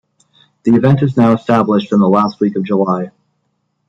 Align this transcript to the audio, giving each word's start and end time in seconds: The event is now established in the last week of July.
The 0.63 0.73
event 0.73 1.03
is 1.03 1.15
now 1.15 1.31
established 1.33 1.91
in 1.91 1.99
the 1.99 2.09
last 2.09 2.39
week 2.39 2.55
of 2.55 2.63
July. 2.63 3.11